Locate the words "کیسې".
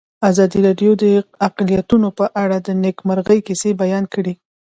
3.47-3.69